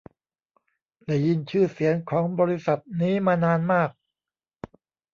[1.05, 3.89] ได้ยินชื่อเสียงของบริษัทนี้มานานมาก